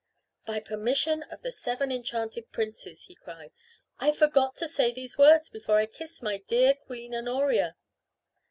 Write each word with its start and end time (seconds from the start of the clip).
"By 0.47 0.59
permission 0.61 1.21
of 1.21 1.43
the 1.43 1.51
seven 1.51 1.91
enchanted 1.91 2.51
princes!" 2.51 3.03
he 3.03 3.13
cried. 3.13 3.51
"I 3.99 4.11
forgot 4.11 4.55
to 4.55 4.67
say 4.67 4.91
these 4.91 5.19
words 5.19 5.51
before 5.51 5.75
I 5.77 5.85
kissed 5.85 6.23
my 6.23 6.37
dear 6.37 6.73
Queen 6.73 7.13
Honoria!" 7.13 7.75